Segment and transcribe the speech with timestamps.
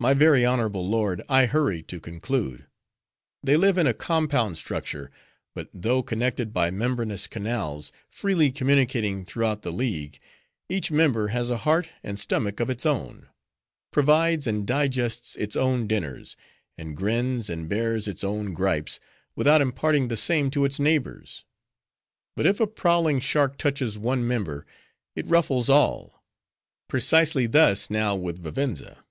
[0.00, 2.66] "My very honorable lord, I hurry to conclude.
[3.40, 5.12] They live in a compound structure;
[5.54, 11.88] but though connected by membranous canals, freely communicating throughout the league—each member has a heart
[12.02, 13.28] and stomach of its own;
[13.92, 16.36] provides and digests its own dinners;
[16.76, 18.98] and grins and bears its own gripes,
[19.36, 21.44] without imparting the same to its neighbors.
[22.34, 24.66] But if a prowling shark touches one member,
[25.14, 26.24] it ruffles all.
[26.88, 29.04] Precisely thus now with Vivenza.